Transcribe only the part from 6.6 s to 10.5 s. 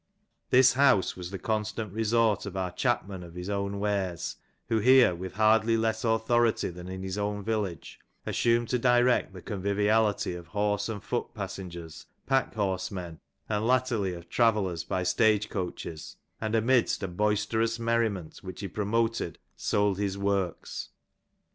than in his own village, assumed to direct the conviviality of